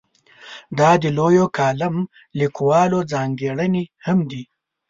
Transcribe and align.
دا 0.77 0.89
د 1.01 1.03
لویو 1.17 1.45
کالم 1.57 1.95
لیکوالو 2.39 2.99
ځانګړنې 3.11 3.83
هم 4.05 4.17
دي. 4.31 4.43